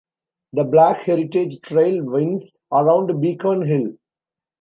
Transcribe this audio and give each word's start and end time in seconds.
The 0.53 0.63
Black 0.63 1.03
Heritage 1.03 1.61
Trail 1.61 2.03
winds 2.03 2.57
around 2.71 3.21
Beacon 3.21 3.61
Hill. 3.67 3.97